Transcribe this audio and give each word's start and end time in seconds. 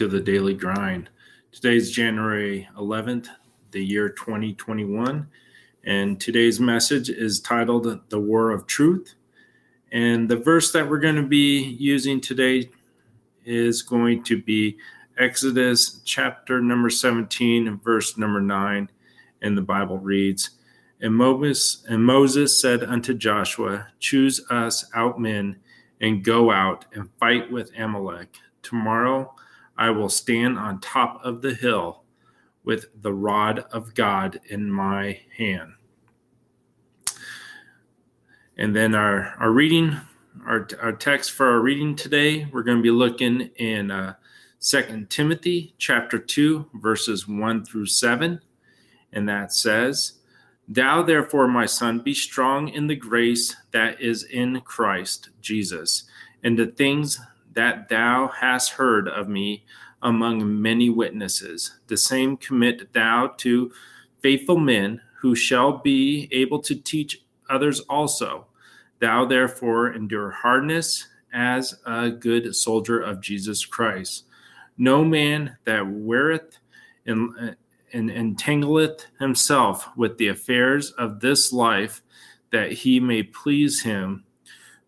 to 0.00 0.08
the 0.08 0.18
Daily 0.18 0.54
Grind. 0.54 1.10
Today's 1.52 1.90
January 1.90 2.66
11th, 2.78 3.28
the 3.70 3.84
year 3.84 4.08
2021, 4.08 5.28
and 5.84 6.18
today's 6.18 6.58
message 6.58 7.10
is 7.10 7.38
titled 7.38 8.00
The 8.08 8.18
War 8.18 8.50
of 8.50 8.66
Truth. 8.66 9.12
And 9.92 10.26
the 10.26 10.38
verse 10.38 10.72
that 10.72 10.88
we're 10.88 11.00
going 11.00 11.16
to 11.16 11.26
be 11.26 11.76
using 11.78 12.18
today 12.18 12.70
is 13.44 13.82
going 13.82 14.22
to 14.22 14.40
be 14.40 14.78
Exodus 15.18 16.00
chapter 16.06 16.62
number 16.62 16.88
17, 16.88 17.78
verse 17.84 18.16
number 18.16 18.40
9, 18.40 18.88
and 19.42 19.54
the 19.54 19.60
Bible 19.60 19.98
reads, 19.98 20.48
and 21.02 21.14
Moses, 21.14 21.84
and 21.90 22.02
Moses 22.02 22.58
said 22.58 22.82
unto 22.84 23.12
Joshua, 23.12 23.88
Choose 23.98 24.40
us 24.48 24.90
out 24.94 25.20
men 25.20 25.56
and 26.00 26.24
go 26.24 26.50
out 26.50 26.86
and 26.94 27.10
fight 27.20 27.52
with 27.52 27.70
Amalek. 27.78 28.38
Tomorrow 28.62 29.34
I 29.80 29.88
will 29.88 30.10
stand 30.10 30.58
on 30.58 30.78
top 30.78 31.24
of 31.24 31.40
the 31.40 31.54
hill 31.54 32.02
with 32.64 32.84
the 33.00 33.14
rod 33.14 33.60
of 33.72 33.94
God 33.94 34.38
in 34.50 34.70
my 34.70 35.18
hand. 35.38 35.72
And 38.58 38.76
then 38.76 38.94
our, 38.94 39.34
our 39.40 39.50
reading, 39.50 39.96
our, 40.46 40.68
our 40.82 40.92
text 40.92 41.32
for 41.32 41.50
our 41.50 41.60
reading 41.60 41.96
today, 41.96 42.46
we're 42.52 42.62
going 42.62 42.76
to 42.76 42.82
be 42.82 42.90
looking 42.90 43.48
in 43.56 43.90
uh, 43.90 44.16
2 44.60 45.06
Timothy 45.08 45.74
chapter 45.78 46.18
2, 46.18 46.68
verses 46.74 47.26
1 47.26 47.64
through 47.64 47.86
7. 47.86 48.38
And 49.14 49.28
that 49.30 49.50
says, 49.50 50.12
Thou 50.68 51.02
therefore, 51.02 51.48
my 51.48 51.64
son, 51.64 52.00
be 52.00 52.12
strong 52.12 52.68
in 52.68 52.86
the 52.86 52.96
grace 52.96 53.56
that 53.70 53.98
is 53.98 54.24
in 54.24 54.60
Christ 54.60 55.30
Jesus, 55.40 56.04
and 56.44 56.58
the 56.58 56.66
things 56.66 57.18
that 57.52 57.88
thou 57.88 58.28
hast 58.28 58.72
heard 58.72 59.08
of 59.08 59.28
me 59.28 59.64
among 60.02 60.60
many 60.60 60.88
witnesses. 60.88 61.78
The 61.88 61.96
same 61.96 62.36
commit 62.36 62.92
thou 62.92 63.34
to 63.38 63.72
faithful 64.22 64.58
men 64.58 65.00
who 65.20 65.34
shall 65.34 65.78
be 65.78 66.28
able 66.32 66.60
to 66.60 66.74
teach 66.74 67.22
others 67.48 67.80
also. 67.80 68.46
Thou 69.00 69.24
therefore 69.26 69.92
endure 69.92 70.30
hardness 70.30 71.06
as 71.32 71.78
a 71.86 72.10
good 72.10 72.54
soldier 72.54 73.00
of 73.00 73.20
Jesus 73.20 73.64
Christ. 73.64 74.24
No 74.78 75.04
man 75.04 75.56
that 75.64 75.86
weareth 75.86 76.58
and, 77.06 77.56
and 77.92 78.10
entangleth 78.10 79.06
himself 79.18 79.88
with 79.96 80.16
the 80.18 80.28
affairs 80.28 80.90
of 80.92 81.20
this 81.20 81.52
life, 81.52 82.02
that 82.50 82.72
he 82.72 82.98
may 83.00 83.22
please 83.22 83.82
him 83.82 84.24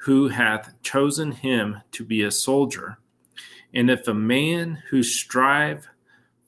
who 0.00 0.28
hath 0.28 0.72
chosen 0.82 1.30
him 1.30 1.76
to 1.92 2.02
be 2.02 2.22
a 2.22 2.30
soldier. 2.30 2.98
And 3.74 3.90
if 3.90 4.08
a 4.08 4.14
man 4.14 4.82
who 4.88 5.02
strive 5.02 5.86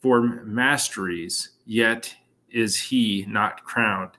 for 0.00 0.22
masteries, 0.22 1.50
yet 1.66 2.14
is 2.50 2.80
he 2.80 3.26
not 3.28 3.62
crowned, 3.64 4.12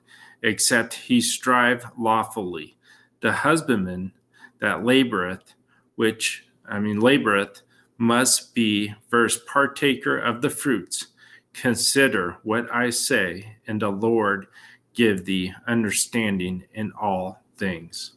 except 0.44 0.94
he 0.94 1.20
strive 1.20 1.86
lawfully. 1.98 2.78
The 3.22 3.32
husbandman 3.32 4.12
that 4.60 4.82
laboreth, 4.82 5.56
which 5.96 6.46
I 6.70 6.80
mean 6.80 7.02
laboreth, 7.02 7.64
must 7.98 8.54
be 8.54 8.94
first 9.10 9.48
partaker 9.48 10.18
of 10.18 10.44
the 10.44 10.50
fruits. 10.52 11.08
Consider 11.54 12.38
what 12.44 12.72
I 12.72 12.92
say, 12.92 13.58
and 13.66 13.82
the 13.82 13.90
Lord 13.90 14.46
give 14.94 15.26
thee 15.26 15.54
understanding 15.68 16.66
in 16.74 16.92
all 16.92 17.42
things. 17.58 18.14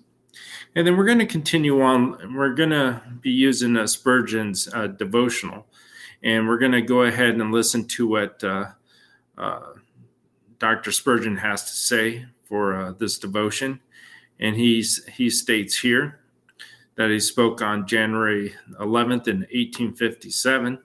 And 0.75 0.87
then 0.87 0.97
we're 0.97 1.07
going 1.07 1.19
to 1.19 1.27
continue 1.27 1.81
on. 1.81 2.35
We're 2.35 2.55
going 2.55 2.71
to 2.71 3.03
be 3.21 3.31
using 3.31 3.77
uh, 3.77 3.87
Spurgeon's 3.87 4.69
uh, 4.73 4.89
devotional. 4.89 5.67
And 6.23 6.49
we're 6.49 6.59
going 6.59 6.73
to 6.73 6.83
go 6.83 7.03
ahead 7.03 7.35
and 7.35 7.53
listen 7.53 7.87
to 7.89 8.09
what 8.09 8.43
uh, 8.43 8.67
uh 9.39 9.61
Dr. 10.59 10.91
Spurgeon 10.91 11.37
has 11.37 11.65
to 11.65 11.77
say 11.77 12.27
for 12.45 12.75
uh, 12.75 12.93
this 12.93 13.19
devotion. 13.19 13.81
And 14.41 14.57
he's, 14.57 15.05
he 15.05 15.29
states 15.31 15.79
here 15.79 16.21
that 16.97 17.11
he 17.11 17.21
spoke 17.21 17.61
on 17.61 17.87
January 17.87 18.55
11th 18.81 19.29
in 19.29 19.41
1857. 19.41 20.79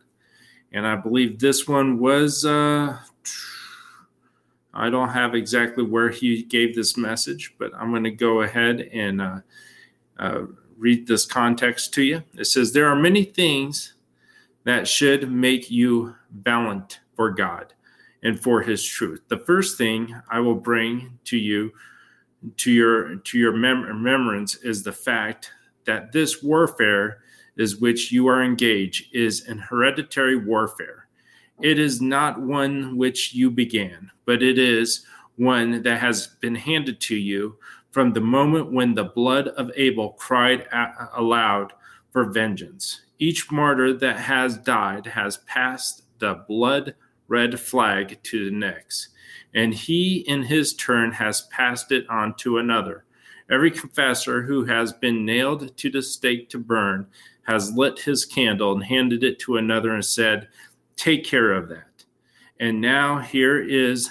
And 0.74 0.88
I 0.88 0.96
believe 0.96 1.40
this 1.40 1.68
one 1.68 2.00
was, 2.00 2.46
uh, 2.46 2.98
I 4.74 4.90
don't 4.90 5.10
have 5.10 5.36
exactly 5.36 5.84
where 5.84 6.10
he 6.10 6.44
gave 6.44 6.76
this 6.76 6.96
message, 6.98 7.56
but 7.58 7.74
I'm 7.76 7.92
going 7.92 8.04
to 8.06 8.12
go 8.12 8.42
ahead 8.42 8.82
and 8.94 9.22
uh, 10.18 10.42
read 10.78 11.08
this 11.08 11.26
context 11.26 11.94
to 11.96 12.04
you. 12.04 12.24
It 12.36 12.46
says, 12.46 12.72
There 12.72 12.88
are 12.88 12.96
many 12.96 13.24
things 13.24 13.96
that 14.64 14.88
should 14.88 15.32
make 15.32 15.70
you 15.70 16.16
valiant 16.32 17.00
for 17.16 17.32
God 17.32 17.74
and 18.24 18.42
for 18.42 18.62
his 18.62 18.86
truth. 18.86 19.22
The 19.28 19.40
first 19.40 19.78
thing 19.78 20.16
I 20.30 20.40
will 20.40 20.56
bring 20.56 21.20
to 21.26 21.38
you 21.38 21.72
to 22.58 22.72
your 22.72 23.18
to 23.18 23.38
your 23.38 23.52
mem- 23.52 23.84
remembrance 23.84 24.56
is 24.56 24.84
the 24.84 24.92
fact 24.92 25.52
that 25.86 26.12
this 26.12 26.42
warfare 26.42 27.20
is 27.58 27.78
which 27.78 28.12
you 28.12 28.28
are 28.28 28.44
engaged 28.44 29.14
is 29.14 29.48
an 29.48 29.58
hereditary 29.58 30.36
warfare. 30.36 31.08
It 31.64 31.78
is 31.78 32.02
not 32.02 32.42
one 32.42 32.98
which 32.98 33.34
you 33.34 33.52
began, 33.52 34.10
but 34.26 34.42
it 34.42 34.58
is 34.58 35.06
one 35.36 35.84
that 35.84 36.00
has 36.00 36.28
been 36.40 36.56
handed 36.56 37.00
to 37.02 37.16
you 37.16 37.58
from 37.92 38.14
the 38.14 38.22
moment 38.22 38.72
when 38.72 38.96
the 38.96 39.06
blood 39.06 39.50
of 39.50 39.72
Abel 39.76 40.14
cried 40.14 40.68
aloud 41.16 41.74
for 42.12 42.32
vengeance. 42.32 43.02
Each 43.20 43.52
martyr 43.52 43.94
that 43.94 44.18
has 44.18 44.58
died 44.58 45.06
has 45.06 45.38
passed 45.38 46.04
the 46.20 46.44
blood 46.48 46.96
red 47.28 47.60
flag 47.60 48.18
to 48.24 48.46
the 48.46 48.56
next, 48.56 49.10
and 49.54 49.74
he 49.74 50.26
in 50.28 50.44
his 50.44 50.74
turn 50.74 51.12
has 51.12 51.42
passed 51.44 51.92
it 51.92 52.10
on 52.10 52.36
to 52.38 52.58
another. 52.58 53.06
Every 53.50 53.72
confessor 53.72 54.42
who 54.42 54.66
has 54.66 54.94
been 54.94 55.26
nailed 55.26 55.76
to 55.78 55.90
the 55.90 56.02
stake 56.02 56.50
to 56.50 56.58
burn 56.58 57.08
has 57.44 57.74
lit 57.74 58.00
his 58.00 58.26
candle 58.26 58.74
and 58.74 58.84
handed 58.84 59.24
it 59.24 59.40
to 59.40 59.58
another 59.58 59.94
and 59.94 60.06
said, 60.06 60.48
Take 61.02 61.26
care 61.26 61.54
of 61.54 61.68
that. 61.70 62.06
And 62.60 62.80
now 62.80 63.18
here 63.18 63.60
is 63.60 64.08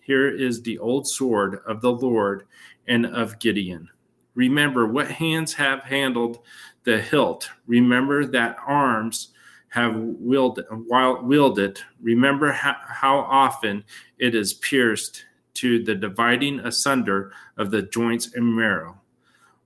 here 0.00 0.26
is 0.26 0.62
the 0.62 0.78
old 0.78 1.06
sword 1.06 1.60
of 1.66 1.82
the 1.82 1.92
Lord 1.92 2.46
and 2.88 3.04
of 3.04 3.38
Gideon. 3.38 3.90
Remember 4.34 4.86
what 4.86 5.10
hands 5.10 5.52
have 5.52 5.82
handled 5.82 6.38
the 6.84 6.98
hilt. 6.98 7.50
Remember 7.66 8.24
that 8.24 8.56
arms 8.66 9.34
have 9.68 9.94
wielded, 9.94 10.64
wielded. 10.70 11.78
Remember 12.00 12.50
how, 12.52 12.76
how 12.86 13.18
often 13.18 13.84
it 14.18 14.34
is 14.34 14.54
pierced 14.54 15.26
to 15.56 15.84
the 15.84 15.94
dividing 15.94 16.60
asunder 16.60 17.34
of 17.58 17.70
the 17.70 17.82
joints 17.82 18.32
and 18.34 18.56
marrow. 18.56 18.98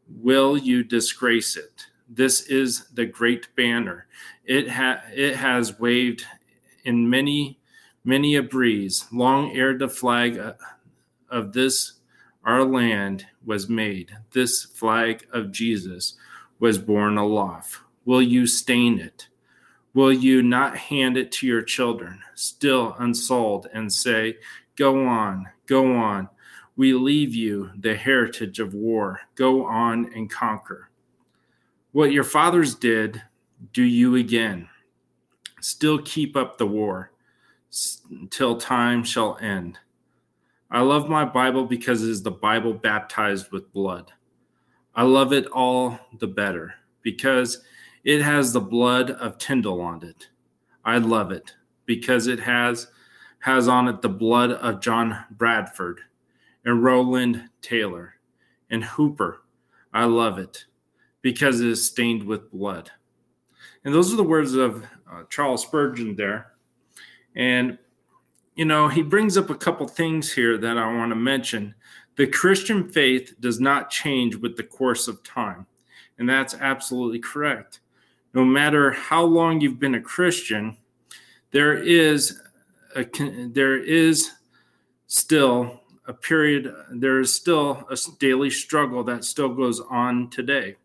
Will 0.09 0.59
you 0.59 0.83
disgrace 0.83 1.57
it? 1.57 1.87
This 2.09 2.49
is 2.49 2.89
the 2.95 3.07
great 3.07 3.55
banner. 3.55 4.09
It, 4.45 4.69
ha- 4.69 5.03
it 5.15 5.37
has 5.37 5.79
waved 5.79 6.27
in 6.85 7.09
many, 7.09 7.59
many 8.05 8.37
a 8.37 8.43
breeze, 8.43 9.07
long 9.13 9.53
ere 9.53 9.77
the 9.77 9.89
flag 9.89 10.41
of 11.31 11.53
this 11.53 11.95
our 12.45 12.63
land 12.63 13.27
was 13.45 13.69
made. 13.69 14.15
This 14.33 14.65
flag 14.65 15.27
of 15.33 15.51
Jesus 15.51 16.15
was 16.59 16.79
borne 16.79 17.17
aloft. 17.17 17.79
Will 18.05 18.23
you 18.23 18.47
stain 18.47 18.99
it? 18.99 19.29
Will 19.95 20.13
you 20.13 20.43
not 20.43 20.77
hand 20.77 21.17
it 21.17 21.33
to 21.33 21.47
your 21.47 21.63
children, 21.63 22.21
still 22.35 22.97
unsold, 22.99 23.69
and 23.73 23.93
say, 23.93 24.37
Go 24.77 25.07
on, 25.07 25.47
go 25.67 25.95
on. 25.95 26.29
We 26.77 26.93
leave 26.93 27.35
you 27.35 27.71
the 27.79 27.95
heritage 27.95 28.59
of 28.59 28.75
war. 28.75 29.21
Go 29.37 29.65
on 29.65 30.13
and 30.15 30.29
conquer. 30.29 30.91
What 31.93 32.11
your 32.11 32.25
fathers 32.25 32.75
did, 32.75 33.23
do 33.73 33.85
you 33.85 34.17
again. 34.17 34.69
Still 35.65 35.99
keep 36.03 36.37
up 36.37 36.59
the 36.59 36.67
war 36.67 37.11
until 38.11 38.59
time 38.59 39.03
shall 39.03 39.39
end. 39.41 39.79
I 40.71 40.83
love 40.83 41.09
my 41.09 41.25
Bible 41.25 41.65
because 41.65 42.03
it 42.03 42.11
is 42.11 42.23
the 42.23 42.31
Bible 42.31 42.75
baptized 42.75 43.51
with 43.51 43.73
blood. 43.73 44.13
I 44.95 45.05
love 45.05 45.33
it 45.33 45.47
all 45.47 45.99
the 46.21 46.27
better 46.27 46.75
because 47.01 47.63
it 48.05 48.21
has 48.21 48.53
the 48.53 48.61
blood 48.61 49.13
of 49.13 49.39
Tyndale 49.39 49.81
on 49.81 50.05
it. 50.05 50.29
I 50.85 50.99
love 50.99 51.33
it 51.33 51.55
because 51.87 52.27
it 52.27 52.41
has 52.41 52.89
has 53.39 53.67
on 53.67 53.89
it 53.89 54.03
the 54.03 54.09
blood 54.11 54.51
of 54.51 54.83
John 54.83 55.25
Bradford 55.31 56.03
and 56.67 56.85
Rowland 56.85 57.49
Taylor 57.63 58.17
and 58.69 58.85
Hooper. 58.85 59.41
I 59.95 60.05
love 60.05 60.39
it 60.39 60.67
because 61.23 61.63
it 61.63 61.69
is 61.69 61.87
stained 61.87 62.23
with 62.23 62.51
blood. 62.51 62.91
And 63.85 63.95
those 63.95 64.13
are 64.13 64.17
the 64.17 64.23
words 64.23 64.55
of 64.55 64.85
Charles 65.31 65.63
Spurgeon 65.63 66.17
there. 66.17 66.53
And 67.35 67.79
you 68.55 68.65
know, 68.65 68.89
he 68.89 69.03
brings 69.03 69.37
up 69.37 69.51
a 69.51 69.55
couple 69.55 69.87
things 69.89 70.33
here 70.33 70.57
that 70.59 70.79
I 70.79 70.97
want 70.97 71.11
to 71.11 71.17
mention. 71.17 71.75
The 72.17 72.27
Christian 72.27 72.89
faith 72.89 73.35
does 73.41 73.59
not 73.59 73.91
change 73.91 74.37
with 74.37 74.57
the 74.57 74.63
course 74.63 75.09
of 75.09 75.23
time. 75.25 75.67
And 76.19 76.29
that's 76.29 76.55
absolutely 76.55 77.19
correct. 77.19 77.81
No 78.33 78.45
matter 78.45 78.93
how 78.93 79.25
long 79.25 79.61
you've 79.61 79.81
been 79.81 79.97
a 79.97 80.01
Christian, 80.01 80.77
there 81.51 81.75
is 81.75 82.41
a, 82.95 83.05
there 83.49 83.77
is 83.77 84.31
still 85.09 85.81
a 86.07 86.13
period, 86.13 86.73
there 86.93 87.19
is 87.21 87.35
still 87.35 87.87
a 87.91 87.97
daily 88.19 88.51
struggle 88.51 89.03
that 89.05 89.25
still 89.25 89.49
goes 89.49 89.81
on 89.81 90.31
today. 90.31 90.77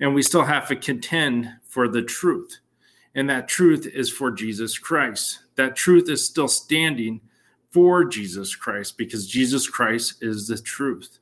And 0.00 0.14
we 0.14 0.22
still 0.22 0.44
have 0.44 0.68
to 0.68 0.76
contend 0.76 1.48
for 1.64 1.88
the 1.88 2.02
truth. 2.02 2.58
And 3.14 3.28
that 3.28 3.48
truth 3.48 3.86
is 3.86 4.10
for 4.10 4.30
Jesus 4.30 4.78
Christ. 4.78 5.40
That 5.56 5.76
truth 5.76 6.08
is 6.08 6.26
still 6.26 6.48
standing 6.48 7.20
for 7.70 8.04
Jesus 8.04 8.54
Christ 8.56 8.96
because 8.96 9.26
Jesus 9.26 9.68
Christ 9.68 10.22
is 10.22 10.48
the 10.48 10.58
truth. 10.58 11.18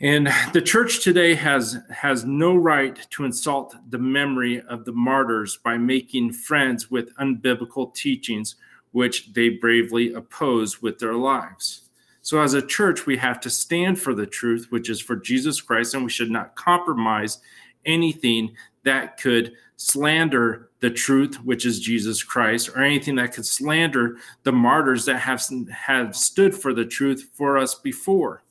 And 0.00 0.28
the 0.52 0.60
church 0.60 1.04
today 1.04 1.34
has 1.34 1.78
has 1.88 2.24
no 2.24 2.56
right 2.56 2.98
to 3.10 3.24
insult 3.24 3.76
the 3.90 3.98
memory 3.98 4.60
of 4.62 4.84
the 4.84 4.92
martyrs 4.92 5.56
by 5.56 5.78
making 5.78 6.32
friends 6.32 6.90
with 6.90 7.14
unbiblical 7.16 7.94
teachings 7.94 8.56
which 8.90 9.32
they 9.32 9.50
bravely 9.50 10.12
oppose 10.12 10.82
with 10.82 10.98
their 10.98 11.14
lives. 11.14 11.82
So, 12.22 12.40
as 12.40 12.54
a 12.54 12.66
church, 12.66 13.06
we 13.06 13.16
have 13.18 13.40
to 13.40 13.50
stand 13.50 14.00
for 14.00 14.14
the 14.14 14.26
truth, 14.26 14.68
which 14.70 14.88
is 14.88 15.00
for 15.00 15.16
Jesus 15.16 15.60
Christ, 15.60 15.94
and 15.94 16.04
we 16.04 16.10
should 16.10 16.30
not 16.30 16.56
compromise 16.56 17.38
anything 17.86 18.54
that 18.84 19.18
could 19.18 19.52
slander 19.76 20.70
the 20.80 20.90
truth, 20.90 21.36
which 21.44 21.64
is 21.66 21.80
Jesus 21.80 22.22
Christ, 22.22 22.68
or 22.68 22.82
anything 22.82 23.14
that 23.16 23.32
could 23.32 23.46
slander 23.46 24.18
the 24.42 24.52
martyrs 24.52 25.06
that 25.06 25.18
have, 25.18 25.42
have 25.70 26.14
stood 26.14 26.54
for 26.54 26.74
the 26.74 26.84
truth 26.84 27.30
for 27.34 27.56
us 27.58 27.74
before. 27.74 28.42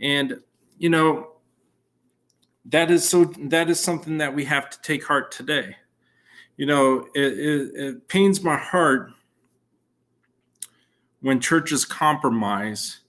And, 0.00 0.40
you 0.78 0.90
know, 0.90 1.28
that 2.66 2.90
is 2.90 3.08
so 3.08 3.24
that 3.24 3.70
is 3.70 3.80
something 3.80 4.18
that 4.18 4.34
we 4.34 4.44
have 4.44 4.70
to 4.70 4.80
take 4.82 5.04
heart 5.04 5.32
today. 5.32 5.76
You 6.56 6.66
know, 6.66 7.06
it, 7.14 7.38
it, 7.38 7.70
it 7.74 8.08
pains 8.08 8.42
my 8.42 8.56
heart 8.56 9.10
when 11.20 11.40
churches 11.40 11.84
compromise 11.84 13.01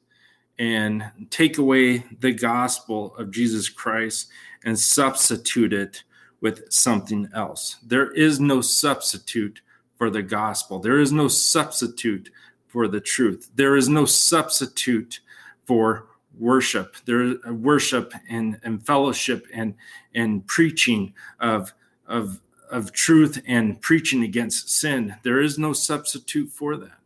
and 0.64 1.12
take 1.30 1.58
away 1.58 2.06
the 2.22 2.32
gospel 2.32 3.14
of 3.18 3.32
Jesus 3.32 3.68
Christ 3.68 4.30
and 4.64 4.80
substitute 4.80 5.74
it 5.74 6.04
with 6.40 6.72
something 6.72 7.28
else. 7.36 7.76
There 7.86 8.14
is 8.14 8.40
no 8.40 8.62
substitute 8.62 9.60
for 9.98 10.10
the 10.10 10.22
gospel. 10.24 10.80
There 10.80 11.02
is 11.02 11.12
no 11.12 11.28
substitute 11.28 12.30
for 12.70 12.88
the 12.88 13.02
truth. 13.02 13.50
There 13.56 13.76
is 13.76 13.90
no 13.90 14.06
substitute 14.06 15.20
for 15.66 16.08
worship. 16.40 16.96
There 17.04 17.36
worship 17.52 18.14
and, 18.30 18.58
and 18.64 18.86
fellowship 18.86 19.46
and 19.54 19.76
and 20.16 20.48
preaching 20.48 21.14
of 21.42 21.74
of 22.08 22.40
of 22.72 22.94
truth 22.94 23.42
and 23.46 23.82
preaching 23.82 24.24
against 24.24 24.70
sin. 24.70 25.16
There 25.24 25.42
is 25.42 25.60
no 25.60 25.74
substitute 25.74 26.52
for 26.54 26.78
that 26.78 27.04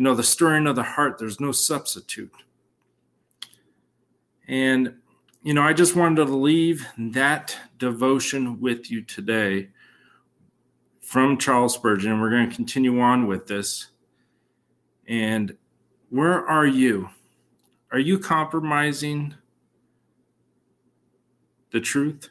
you 0.00 0.04
know, 0.04 0.14
the 0.14 0.22
stirring 0.22 0.66
of 0.66 0.76
the 0.76 0.82
heart, 0.82 1.18
there's 1.18 1.40
no 1.40 1.52
substitute. 1.52 2.32
And, 4.50 4.94
you 5.44 5.54
know, 5.54 5.62
I 5.62 5.72
just 5.72 5.94
wanted 5.94 6.26
to 6.26 6.34
leave 6.34 6.84
that 6.98 7.56
devotion 7.78 8.60
with 8.60 8.90
you 8.90 9.00
today 9.00 9.68
from 11.00 11.38
Charles 11.38 11.74
Spurgeon. 11.74 12.20
We're 12.20 12.30
going 12.30 12.50
to 12.50 12.56
continue 12.56 13.00
on 13.00 13.28
with 13.28 13.46
this. 13.46 13.90
And 15.06 15.56
where 16.08 16.44
are 16.48 16.66
you? 16.66 17.10
Are 17.92 18.00
you 18.00 18.18
compromising 18.18 19.36
the 21.70 21.80
truth? 21.80 22.30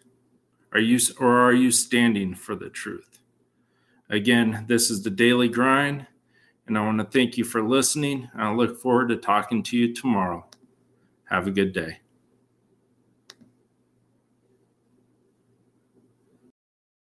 Are 0.74 0.80
you 0.81 1.00
or 1.22 1.39
are 1.39 1.54
you 1.54 1.72
standing 1.72 2.36
for 2.36 2.54
the 2.54 2.69
truth? 2.69 3.19
Again, 4.10 4.65
this 4.68 4.92
is 4.92 5.04
the 5.04 5.10
daily 5.10 5.48
grind. 5.48 6.06
And 6.68 6.77
I 6.77 6.81
want 6.81 6.98
to 7.00 7.06
thank 7.06 7.38
you 7.38 7.45
for 7.45 7.63
listening. 7.63 8.30
I 8.36 8.51
look 8.51 8.81
forward 8.81 9.07
to 9.07 9.15
talking 9.15 9.63
to 9.63 9.77
you 9.77 9.95
tomorrow. 9.95 10.45
Have 11.24 11.48
a 11.48 11.51
good 11.51 11.72
day. 11.72 12.00